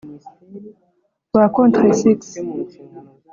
[1.33, 2.39] Ba contre succes